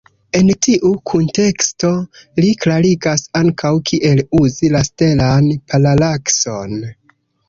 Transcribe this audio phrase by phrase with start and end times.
[0.37, 1.91] En tiu kunteksto
[2.39, 6.75] li klarigas ankaŭ, kiel uzi la stelan paralakson.